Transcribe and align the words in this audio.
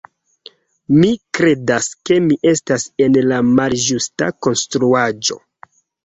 Mi 0.99 1.09
kredas 1.37 1.89
ke 2.09 2.15
mi 2.29 2.37
estas 2.51 2.85
en 3.07 3.19
la 3.31 3.37
malĝusta 3.59 4.31
konstruaĵo. 4.47 5.37